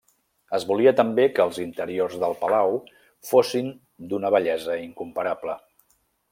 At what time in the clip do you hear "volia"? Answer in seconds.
0.69-0.93